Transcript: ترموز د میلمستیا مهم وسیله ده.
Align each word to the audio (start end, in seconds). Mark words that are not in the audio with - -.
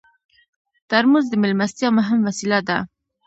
ترموز 0.89 1.25
د 1.29 1.33
میلمستیا 1.43 1.89
مهم 1.99 2.19
وسیله 2.27 2.59
ده. 2.67 2.77